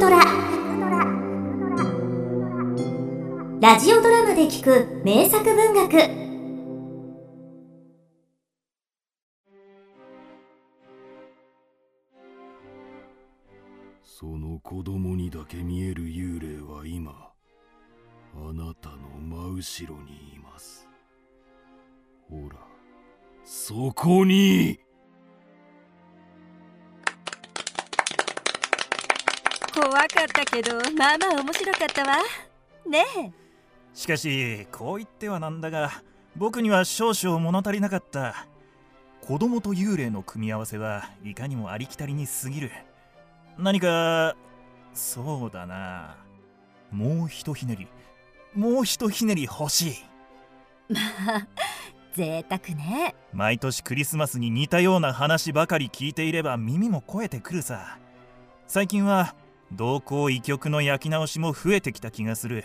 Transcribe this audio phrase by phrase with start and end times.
[0.00, 0.18] くドラ」
[3.60, 6.18] ラジオドラマで聞く名作文学。
[14.02, 17.32] その子供にだけ見える幽霊は今
[18.34, 20.88] あなたの真後ろにいます。
[22.28, 22.56] ほら
[23.44, 24.80] そこに！
[29.72, 32.16] 怖かったけどまあまあ面白かったわ。
[32.88, 33.30] ねえ。
[33.94, 36.02] しかしこう言ってはなんだが
[36.36, 38.46] 僕には少々物足りなかった。
[39.20, 42.70] 子供と幽霊の組み合わせはいかにもありきたりに過ぎる。
[43.58, 44.34] 何か
[44.94, 46.16] そうだな。
[46.90, 47.88] もうひとひねり。
[48.54, 49.94] もうひとひねり欲しい。
[50.88, 51.00] ま
[51.38, 51.46] あ
[52.14, 53.14] 贅沢ね。
[53.32, 57.98] 毎年クリスマスに似たような話ばかり聞いていれば耳も肥えてくるさ。
[58.66, 59.34] 最近は
[59.72, 62.64] 同行異曲の焼き直しも増えてきた気がする。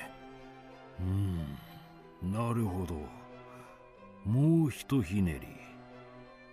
[0.99, 1.57] うん。
[2.31, 2.95] なるほど。
[4.25, 5.47] もうひとひねり。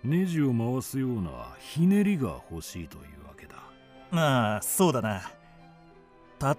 [0.03, 3.55] ネジを回すようなひねりが欲しいというわけだ。
[4.11, 5.31] まあそうだな。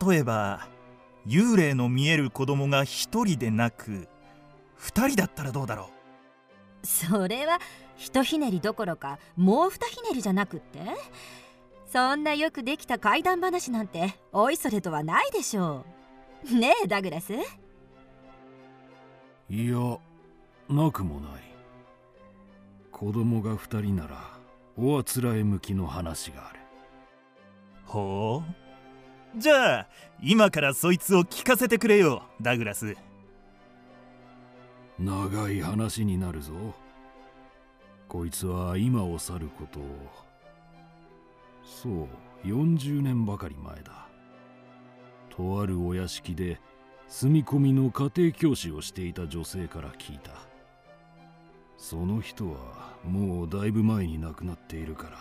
[0.09, 0.67] 例えば
[1.27, 4.09] 幽霊の見える子供が一人でなく
[4.77, 5.91] 二人だったらどうだろ
[6.83, 6.87] う？
[6.87, 7.61] それは
[7.97, 10.81] ひとひねりどころかもう二ひねりじゃなくって？
[11.95, 15.87] そんなよくできた怪談話なんておいそれとはないでしょ
[16.45, 16.53] う。
[16.59, 17.35] ねえダグラス。
[19.49, 19.79] いや
[20.69, 21.43] なくもない。
[22.91, 24.17] 子供が二人なら
[24.77, 26.59] おあつらえ向きの話がある。
[27.85, 28.43] ほ
[29.37, 29.41] う。
[29.41, 29.89] じゃあ
[30.21, 32.97] 今からそいつを聞かせてくれよダグラス。
[34.99, 36.55] 長い話になるぞ。
[38.09, 40.24] こいつは今を去ることを
[41.65, 42.09] そう
[42.47, 44.09] 40年ばかり前だ。
[45.31, 46.61] とあるお屋敷で
[47.09, 50.31] 住み込みの家庭教師をしていた女性から聞いた。
[51.77, 55.19] その人はもうだいぶ前に亡くなっているから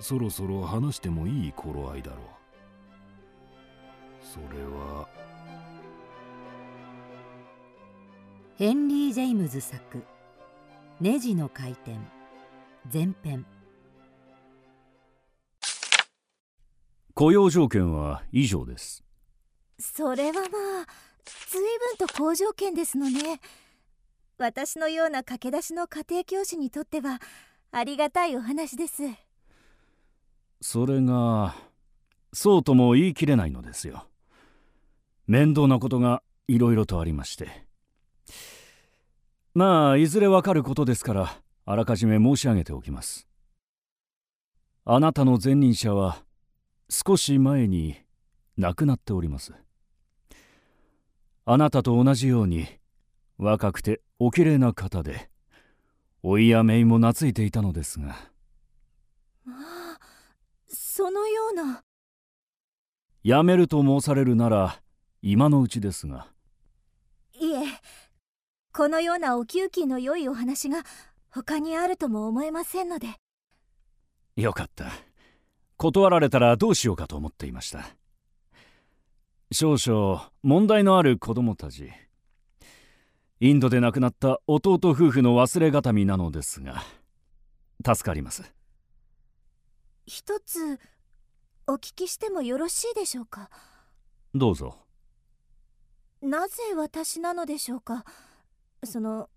[0.00, 2.20] そろそろ話してもいい頃合いだろう。
[4.24, 5.08] それは
[8.56, 10.04] ヘンリー・ジェイムズ作
[11.00, 11.96] 「ネジの回転」
[12.92, 13.46] 前編。
[17.14, 19.04] 雇用条件は以上です。
[19.78, 20.86] それはまあ
[21.48, 23.40] 随分と好条件ですのね。
[24.38, 27.20] 私のような駆け出しの家庭教師にとっては
[27.72, 29.02] ありがたいお話です。
[30.62, 31.54] それが
[32.32, 34.06] そうとも言い切れないのですよ。
[35.26, 37.66] 面倒なことがいろいろとありまして。
[39.52, 43.26] まあいずれわかることですからあらかじめ申し上げておきます。
[44.84, 46.24] あなたの前任者は
[46.92, 47.94] 少し前に
[48.58, 49.54] 亡くなっております。
[51.44, 52.66] あなたと同じように
[53.38, 55.30] 若くておきれいな方で
[56.24, 58.16] 老いや姪も懐いていたのですが。
[59.44, 59.98] まあ
[60.66, 61.84] そのような。
[63.24, 64.82] 辞めると申されるなら
[65.22, 66.26] 今のうちですが。
[67.34, 67.62] いえ
[68.72, 70.82] このようなお給金の良いお話が
[71.30, 73.14] 他にあるとも思えませんので。
[74.34, 74.90] よかった
[75.80, 77.88] 断られたらどうしようかと思っていました。
[79.50, 81.90] 少々問題のある子供たち。
[83.40, 86.82] インドで亡くなった弟夫婦の忘れがたみなのですが
[87.82, 88.42] 助かります。
[90.04, 90.78] 一つ
[91.66, 93.48] お聞きしてもよろしいでしょうか？
[94.34, 94.76] どうぞ。
[96.20, 98.04] なぜ私なのでしょうか？
[98.84, 99.30] その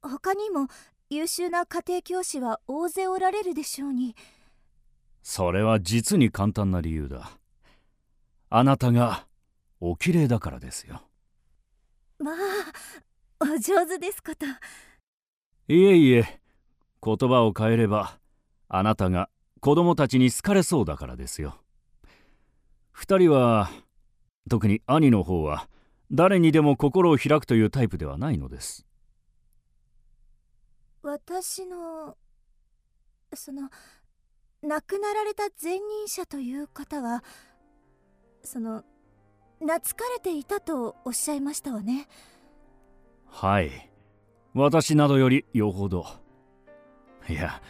[0.00, 0.68] 他にも
[1.10, 4.14] 優秀な家庭教師は大勢おられるでしょうに
[5.28, 7.32] それは実に簡単な理由だ。
[8.48, 9.26] あなたが
[9.80, 11.02] おきれいだからですよ。
[12.20, 12.34] まあ
[13.40, 14.46] お上手ですこと。
[15.66, 16.40] いえいえ
[17.02, 18.20] 言葉を変えれば
[18.68, 19.28] あなたが
[19.58, 21.58] 子供たちに好かれそうだからですよ。
[22.92, 23.68] 二人は
[24.48, 25.68] 特に兄の方は
[26.12, 28.86] 誰にでも心を開くというタイプではないのです。
[31.02, 32.16] 私の
[33.34, 33.68] その
[34.62, 37.22] 亡くなられた前任者という方は
[38.42, 38.84] その
[39.60, 42.08] 懐かれていたとおっしゃいましたわね。
[43.26, 43.90] はい。
[44.54, 46.06] 私などよりよほど。
[47.28, 47.60] いや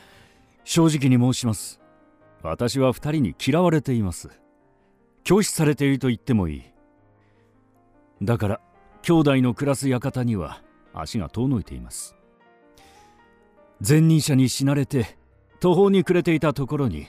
[0.64, 1.80] 正直に申します。
[2.42, 4.30] 私は二人に嫌われています。
[5.24, 6.62] 拒否されていると言ってもいい。
[8.22, 8.60] だから
[9.02, 10.62] 兄弟の暮らす館には
[10.94, 12.14] 足が遠のいています。
[13.86, 15.18] 前任者に死なれて
[15.60, 17.06] 途方に暮れていたところに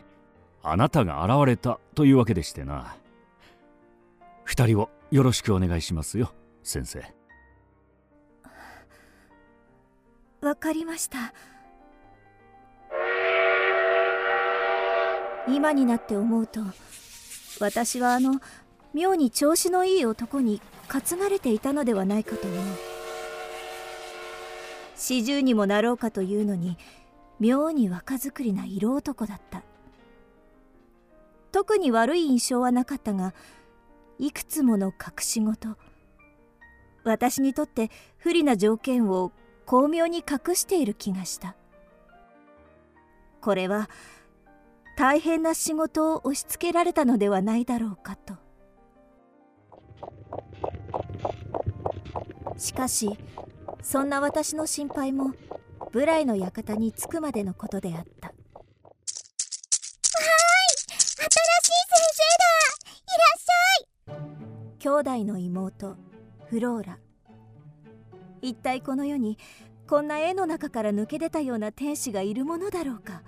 [0.64, 2.96] あなたが現れたというわけでしてな。
[4.44, 6.32] 二人をよろしくお願いしますよ
[6.64, 7.04] 先生。
[10.42, 11.34] わかりました。
[15.48, 16.62] 今になって思うと
[17.62, 18.42] 私はあの
[18.94, 22.66] 妙に調子のいい男に担がれていたのではないかと思う。
[24.96, 26.78] 四十にもなろうかというのに
[27.40, 29.64] 妙に若作りな色男だった。
[31.52, 33.34] 特に悪い印象はなかったが
[34.20, 35.78] いくつもの隠し事。
[37.04, 39.32] 私にとって不利な条件を
[39.66, 41.56] 巧妙に隠している気がした。
[43.42, 43.90] これは
[44.98, 48.34] 大変な仕事を押し付けられたのではないだろうかと。
[52.58, 53.18] しかし
[53.84, 55.34] そんな私の心配も
[55.92, 58.34] ブライの館に着くまでのことであった。
[61.10, 62.50] 新しい先生だ。
[63.06, 64.78] いらっしゃい。
[64.80, 64.90] 兄
[65.24, 65.96] 弟の妹
[66.50, 66.98] フローラ。
[68.42, 69.38] 一体この世に
[69.88, 73.24] こんな絵の中から抜け出たような天使がいるものだろうか。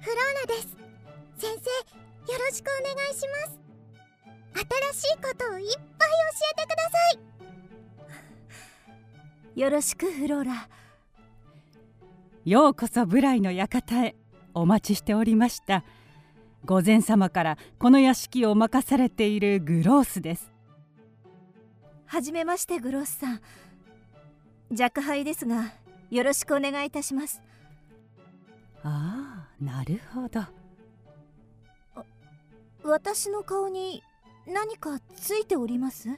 [0.00, 0.16] フロー
[0.48, 0.76] ラです。
[1.38, 3.58] 先生よろしくお願いします。
[4.92, 5.76] 新しいことをいっぱい教
[6.52, 6.98] えてくださ
[9.54, 9.60] い。
[9.60, 10.68] よろしくフローラ
[12.50, 14.16] ようこそブライの館へ
[14.54, 15.84] お待ちしておりました。
[16.64, 20.50] 御前様からこの屋敷を任されているグロースです。
[22.06, 23.40] はじめましてグロースさん。
[24.76, 25.74] 若輩ですが
[26.10, 27.40] よろしくお願いいたします。
[28.82, 30.40] ああなるほど。
[32.82, 34.02] 私の顔に
[34.48, 36.08] 何かついております？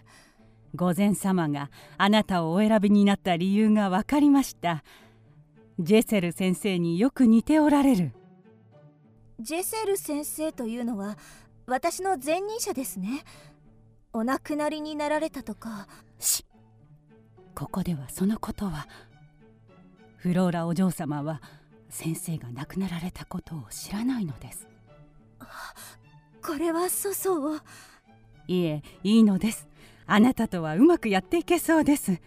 [0.74, 1.68] 御前様が
[1.98, 4.82] あなたをお選びになった理由が分かりました
[5.82, 8.12] ジェセル先生によく似ておられる。
[9.40, 11.18] ジェセル先生というのは
[11.66, 13.24] 私の前任者ですね。
[14.12, 15.88] お亡くなりになられたとか。
[16.20, 16.46] し
[17.56, 18.86] ここではそのことは。
[20.18, 21.42] フローラお嬢様は
[21.88, 24.68] 先生が亡くなられたことを知らないのです。
[26.46, 27.56] これは粗相を。
[28.46, 29.66] いえいいのです。
[30.06, 32.20] あなたとはうまくやっていけそうです。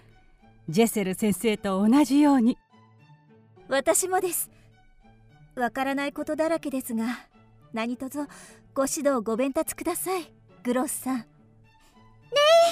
[0.68, 2.58] ジェセル先生と同じように
[3.68, 4.52] 私もです。
[5.56, 7.06] わからないことだらけですが
[7.74, 8.20] 何卒
[8.74, 10.34] ご指導ご鞭達ください
[10.64, 11.24] グロスさんね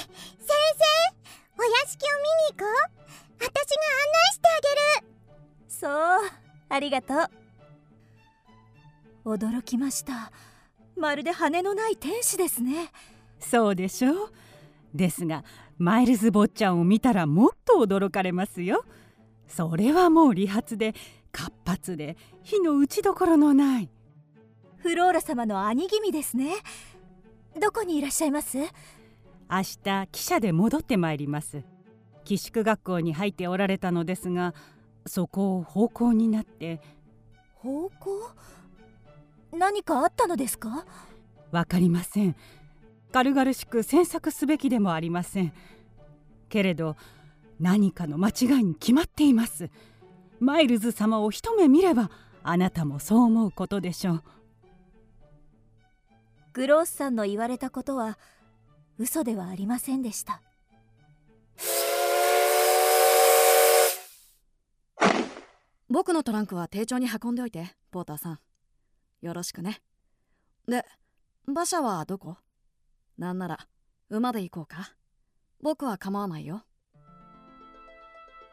[0.00, 0.10] 先
[0.46, 1.62] 生。
[1.62, 3.44] お屋敷を見に行こう。
[3.44, 4.68] 私が案内してあげ
[5.00, 5.14] る。
[5.68, 6.30] そう
[6.68, 7.14] ありがと
[9.24, 9.34] う。
[9.36, 10.30] 驚きました。
[10.96, 12.92] まるで羽のない天使ですね。
[13.40, 14.30] そうでしょう。
[14.94, 15.44] ですが
[15.78, 18.84] マイルズ坊ちゃんを見たらもっと驚かれますよ
[19.48, 20.94] それはもう理髪で
[21.32, 23.90] 活発で火の打ちどころのない。
[24.76, 26.54] フローラ様の兄君ですね。
[27.60, 28.58] どこにいらっしゃいます？
[28.58, 28.72] 明日
[29.50, 31.62] 汽車で戻ってまいります。
[32.24, 34.54] 寄宿学校に入っておられたのですが
[35.06, 36.80] そこを奉公になって。
[37.54, 38.30] 奉公？
[39.52, 40.84] 何かあったのですか？
[41.50, 42.34] わかりません。
[43.12, 45.52] 軽々しく詮索すべきでもありません。
[46.48, 46.96] けれど
[47.60, 49.70] 何かの間違いに決まっています。
[50.40, 52.10] マイルズ様を一目見れば
[52.42, 54.22] あなたもそう思うことでしょう。
[56.52, 58.18] グロースさんの言われたことは
[58.98, 60.40] 嘘ではありませんでした。
[65.88, 68.38] 僕のトランクは丁重に運んでおいてポーターさん。
[69.22, 69.80] よろしくね。
[70.66, 70.84] で
[71.46, 72.36] 馬車はどこ？
[73.16, 73.68] なんなら
[74.10, 74.94] 馬で行こうか？
[75.62, 76.62] 僕は構わないよ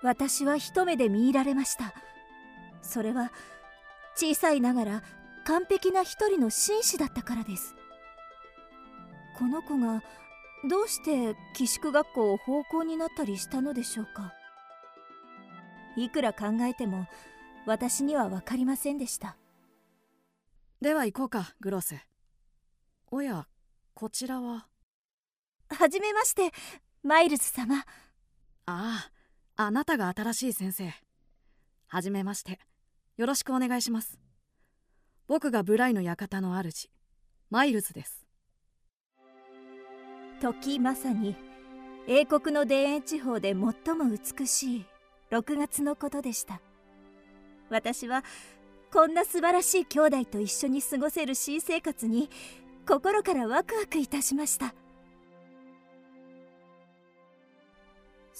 [0.04, 1.94] 私は一目で見入られました。
[2.82, 3.32] それは
[4.16, 5.04] 小さいながら
[5.46, 7.76] 完璧な一人の紳士だったからです。
[9.38, 10.04] この子が
[10.70, 14.34] どうして寄宿学校を奉公になったりしたのでしょうか。
[15.98, 17.08] いくら考えても
[17.66, 19.38] 私には分かりませんでした。
[20.82, 21.96] では行こうかグロース。
[23.12, 23.48] おや
[23.94, 24.68] こちらは？
[25.70, 26.52] はじめまして
[27.04, 27.78] マイルズ様。
[27.78, 27.84] あ
[28.66, 29.12] あ
[29.66, 30.94] あなたが新しい先生。
[31.88, 32.60] はじめまして。
[33.18, 34.18] よろしくお願いします。
[35.28, 36.90] 僕がブライの館の主
[37.50, 38.26] マイルズです。
[40.42, 41.36] 時まさに
[42.08, 43.56] 英国の田園地方で最
[43.96, 44.86] も美しい
[45.30, 46.62] 6月のことでした。
[47.70, 48.24] 私は
[48.92, 52.30] こんな素晴らしい兄弟と一緒に過ごせる新生活に
[52.88, 54.74] 心からワクワクいたしました。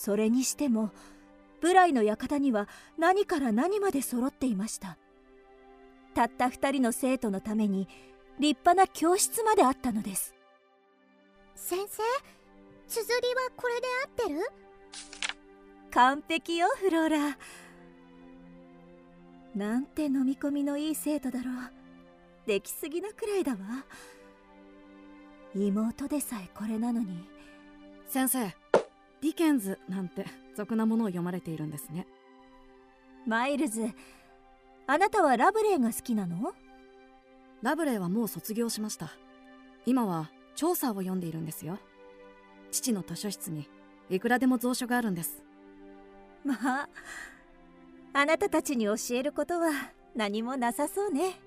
[0.04, 0.90] それにしても
[1.62, 2.68] ブライの館には
[2.98, 4.98] 何から何まで揃っていました。
[6.16, 7.88] たった2人の生徒のために
[8.40, 10.34] 立派な教室まであったのです。
[11.54, 12.02] 先生
[12.88, 14.40] 綴りはこれで合ってる？
[15.92, 17.38] 完璧よフローラ。
[19.56, 21.54] なんて飲み込みのいい生徒だろう。
[22.48, 23.60] できすぎなくらいだわ。
[25.54, 27.30] 妹でさえこれなのに。
[28.08, 28.61] 先生
[29.22, 30.26] ディケンズなんて
[30.56, 32.08] 俗なものを読まれているんですね。
[33.28, 33.90] マイルズ
[34.88, 36.54] あなたはラブレーが好きなの？
[37.62, 39.12] ラブレーはもう卒業しました。
[39.86, 41.78] 今はチョーサーを読んでいるんですよ。
[42.72, 43.70] 父の図書室に
[44.10, 45.44] いくらでも蔵書があるんです。
[46.44, 46.90] まあ
[48.14, 49.70] あなたたちに教えることは
[50.16, 51.40] 何もなさそうね。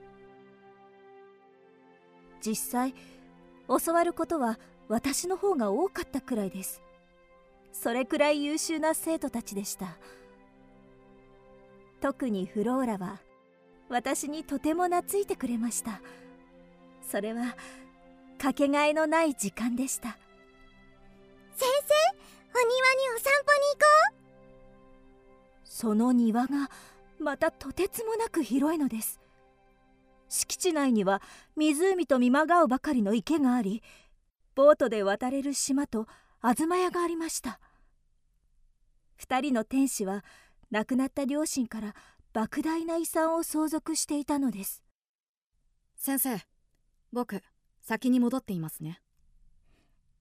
[2.41, 2.95] 実際
[3.67, 6.83] 教わることは私の方が多かったくらいです
[7.75, 9.99] それくらい優秀な生徒たちでした。
[12.01, 13.21] 特にフローラは
[13.89, 16.01] 私にとても懐いてくれました。
[17.03, 17.57] それは
[18.39, 20.17] かけがえのない時間でした。
[21.57, 21.69] 先
[22.53, 22.75] 生お庭に
[23.17, 24.25] お散歩に行こう。
[25.65, 26.71] その庭が
[27.19, 29.21] またとてつもなく広いのです。
[30.29, 31.21] 敷地内には
[31.57, 33.83] 湖と見まがうばかりの池があり
[34.55, 36.07] ボートで渡れる島と
[36.53, 37.59] 東屋がありました。
[39.19, 40.23] 2人の天使は
[40.71, 41.95] 亡くなった両親から
[42.35, 44.83] 莫大な遺産を相続していたのです。
[45.97, 46.41] 先生
[47.13, 47.41] 僕
[47.81, 49.01] 先に戻っていますね。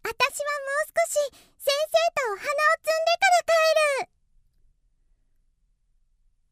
[0.04, 0.22] 私はも
[0.84, 1.16] う少し
[1.58, 4.10] 先生とお花を摘んでから帰る。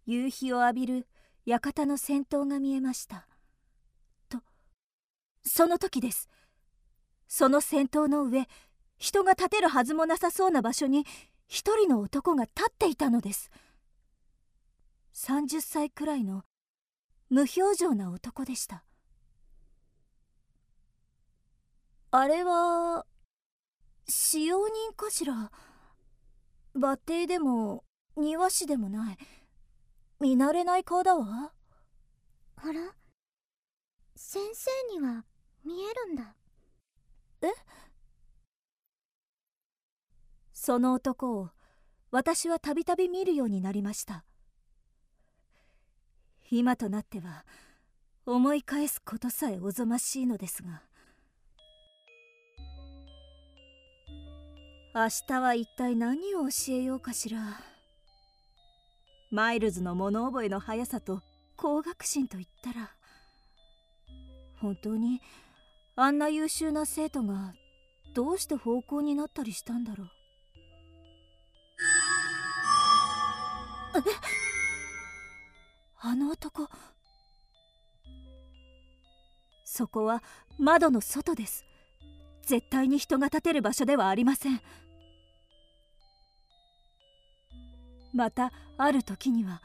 [0.05, 1.07] 夕日を浴びる
[1.45, 3.27] 館の先頭が見えました。
[4.29, 4.39] と
[5.43, 6.27] その時です。
[7.27, 8.47] その先頭の上
[9.01, 11.07] 人が立てるはずもなさそうな場所に
[11.47, 13.49] 一人の男が立っていたのです。
[15.15, 16.43] 30歳くらいの
[17.31, 18.83] 無表情な男でした。
[22.11, 23.07] あれは
[24.07, 25.51] 使用人かしら？
[26.75, 27.83] バッテイでも
[28.15, 29.17] 庭師でもない。
[30.19, 31.51] 見慣れない顔だわ。
[32.57, 32.73] あら？
[34.15, 35.25] 先生には
[35.65, 36.35] 見えるんだ。
[37.41, 37.47] え？
[40.63, 41.49] その男を
[42.11, 44.23] 私はたびたび見るようになりました。
[46.51, 47.45] 今となっては
[48.27, 50.83] 思い返すことさえおぞましいのですが。
[54.93, 57.39] 明日は一体何を教えようかしら。
[59.31, 61.23] マイルズの物覚えの速さと
[61.57, 62.91] 高学心といったら。
[64.59, 65.21] 本当に
[65.95, 67.55] あんな優秀な生徒が
[68.13, 70.20] どうして奉公になったりしたんだろう。
[76.01, 76.67] あの男。
[79.65, 80.21] そこは
[80.59, 81.65] 窓の外です。
[82.45, 84.61] 絶対に人が立てる場所ではありません。
[88.13, 89.61] またある時には。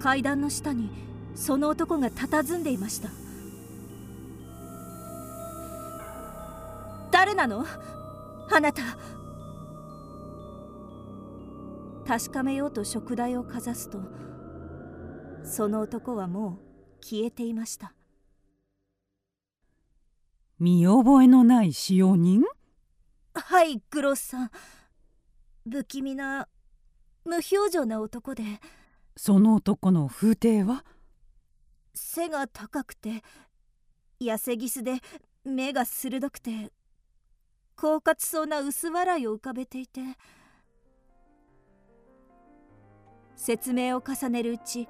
[0.00, 0.90] 階段の下に
[1.34, 3.08] その男が佇んでいました。
[7.10, 7.66] 誰なの？
[8.50, 8.82] あなた。
[12.06, 13.98] 確かめようと食台をかざすと
[15.42, 16.58] その男はも
[17.00, 17.94] う消えていました。
[20.58, 22.42] 見覚えのない使用人？
[23.34, 24.50] はいグロスさん。
[25.68, 26.46] 不気味な
[27.24, 28.42] 無表情な男で。
[29.16, 30.84] その男の風景は？
[31.94, 33.22] 背が高くて
[34.20, 35.00] 痩せぎすで
[35.44, 36.70] 目が鋭くて
[37.76, 40.00] 狡猾そうな薄笑いを浮かべていて
[43.36, 44.88] 説明を重ねるうち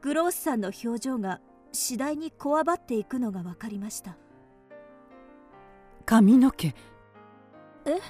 [0.00, 1.40] グロースさんの表情が
[1.72, 4.16] 次第にこわばっていくのが分かりました。
[6.04, 6.74] 髪の毛。
[7.86, 8.00] え？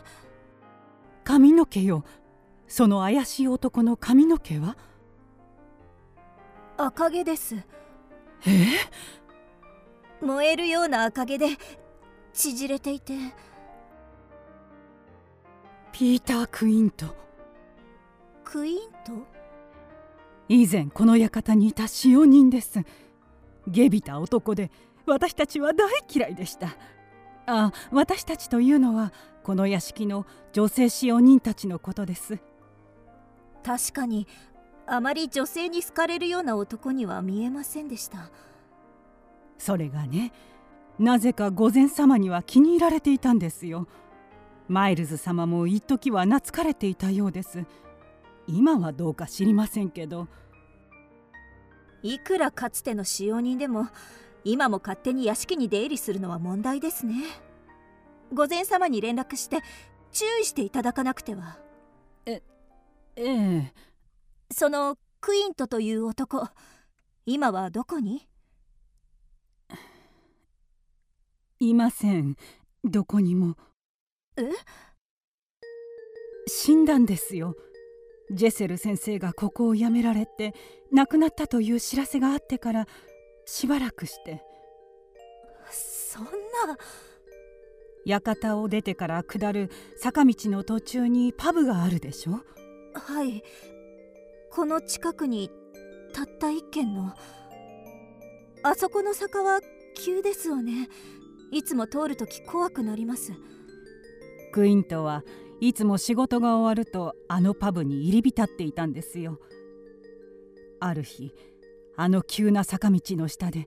[1.22, 2.04] 髪の毛よ。
[2.66, 4.76] その怪しい男の髪の毛は？
[6.76, 7.56] 赤毛です。
[8.46, 8.66] え？
[10.20, 11.50] 燃えるような赤毛で
[12.32, 13.14] 縮れていて
[15.92, 17.14] ピーター・クイント。
[18.44, 19.12] クイント？
[20.48, 22.80] 以前この館にいた使用人です。
[23.68, 24.70] 下びた男で
[25.06, 26.68] 私たちは大嫌いでした。
[27.46, 32.38] あ私たちというのはこの屋敷の女性使用人たちのことです。
[33.62, 34.26] 確かに
[34.86, 38.30] あまり女性に好かれるような男には見えませんでした。
[39.58, 40.32] それがね
[40.98, 43.86] なぜか御前様には気に入られていたんですよ
[44.72, 47.66] マイルズ様も一時は懐かれていたようです。
[48.46, 50.28] 今はどうか知りませんけど。
[52.02, 53.88] いくらかつての使用人でも
[54.44, 57.16] 今も勝手に屋敷に出入りするのは問題ですね。
[58.32, 59.58] 御前様に連絡して
[60.10, 61.58] 注意していただかなくては。
[62.24, 62.42] え
[63.16, 63.74] え
[64.50, 66.48] そのクイントという男
[67.26, 68.26] 今はどこに？
[71.60, 72.36] いません。
[72.82, 73.58] どこにも
[74.36, 74.50] え？
[76.46, 77.56] 死んだんですよ。
[78.30, 80.54] ジェセル先生がここを辞められて
[80.90, 82.86] 亡くなったという知らせがあってから
[83.44, 84.42] しばらくして。
[85.70, 86.30] そんな。
[88.04, 92.40] 館を出てから下る坂道の途中にパブがあるでしょ？
[92.94, 93.42] はい。
[94.50, 95.50] この近くに
[96.12, 97.14] たった一軒の。
[98.64, 99.60] あそこの坂は
[99.94, 100.88] 急ですわね。
[101.52, 103.32] いつも通るとき怖くなります
[104.52, 105.24] クイントは
[105.60, 109.40] いつも仕事が終わるとあのパブに入り浸っていたんですよ。
[110.80, 111.32] ある日
[111.96, 113.66] あの急な坂道の下で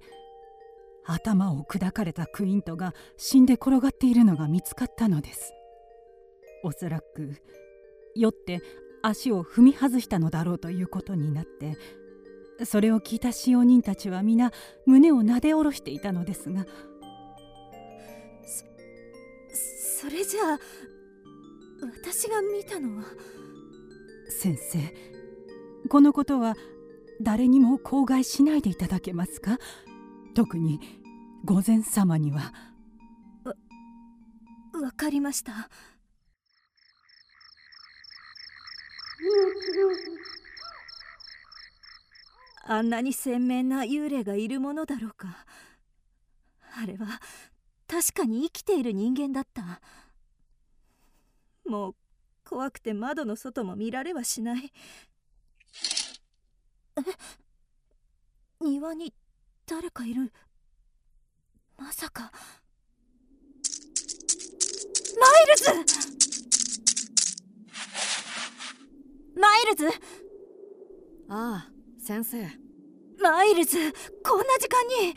[1.05, 5.53] 頭を砕かれたクイントが死んで転がっているのが見つかったのです。
[6.63, 7.35] おそらく
[8.15, 8.61] 酔って
[9.01, 11.77] 足を踏み外したのだろうということになって
[12.65, 14.51] それを聞いた使用人たちは皆
[14.85, 16.65] 胸をなで下ろしていたのですが
[19.55, 20.59] それじゃあ
[21.81, 23.05] 私が見たのは
[24.29, 24.93] 先生
[25.89, 26.55] このことは
[27.21, 29.57] 誰にも口外しないでいただけますか？
[30.33, 30.79] 特に
[31.45, 32.53] 御前様には。
[33.45, 33.53] わ
[34.81, 35.69] わかりました。
[42.67, 45.45] あんなに鮮明な幽霊がいるものだろうか。
[46.77, 47.21] あれは
[47.87, 49.81] 確かに生きている人間だった。
[51.67, 51.95] もう
[52.47, 54.71] 怖くて窓の外も見られはしない。
[56.97, 57.01] え？
[58.61, 59.13] 庭に
[59.65, 60.31] 誰かいる。
[61.77, 62.31] まさか。
[65.19, 65.71] マイルズ！
[69.39, 69.87] マイルズ！
[71.29, 72.64] ああ先生
[73.21, 73.77] マイルズ
[74.23, 75.15] こんな時間に。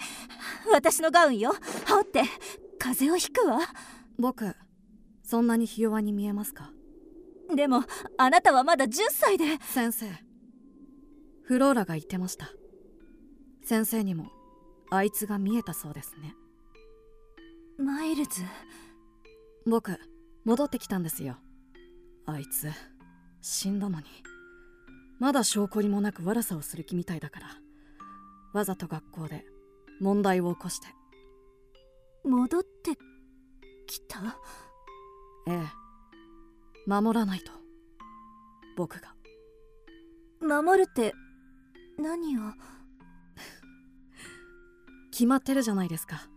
[0.73, 1.55] 私のガウンよ。
[1.85, 2.23] 羽織って。
[2.79, 3.61] 風邪をひくわ。
[4.19, 4.55] 僕
[5.23, 6.71] そんなにひ弱に見えますか？
[7.55, 7.85] でも
[8.17, 9.59] あなたはまだ10歳で。
[9.63, 10.07] 先生
[11.43, 12.51] フローラが言ってました。
[13.65, 14.31] 先生にも
[14.91, 16.35] あいつが見えたそうですね。
[17.79, 18.43] マイルズ。
[19.67, 19.99] 僕
[20.45, 21.37] 戻ってきたんですよ。
[22.27, 22.71] あいつ
[23.41, 24.07] 死んだのに。
[25.19, 27.49] まだ証拠にもなく悪さをする気みたいだから
[28.59, 29.45] わざと学校で
[30.01, 30.89] 問題を起こして。
[32.25, 32.97] 戻って
[33.87, 34.19] きた？
[35.47, 35.63] ええ。
[36.85, 37.53] 守らないと。
[38.77, 39.15] 僕が。
[40.41, 41.13] 守るって
[42.01, 42.41] 何を？
[45.13, 46.29] 決まってるじゃないですか。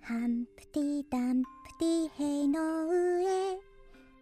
[0.00, 3.60] ハンプティダンプティ塀の上。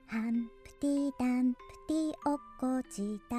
[0.09, 3.37] ハンプティダンプティ落っこちた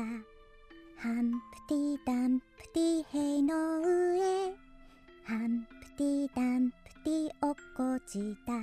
[1.03, 1.37] ハンプ
[1.67, 4.21] ティダンプティ塀の上。
[5.25, 8.53] ハンプティダンプティ落っこちた。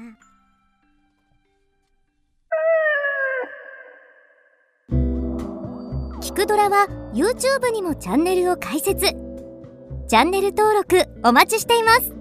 [6.20, 9.04] キクドラは YouTube にもチャンネルを開設。
[9.04, 12.14] チャンネル登録お待ちしています。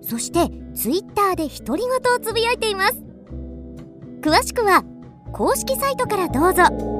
[0.00, 2.94] そして Twitter で独り言をつぶやいています。
[4.22, 4.82] 詳しくは
[5.34, 6.97] 公式サイトからどうぞ。